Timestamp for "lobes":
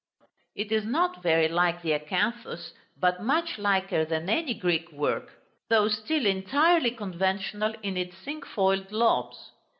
8.91-9.51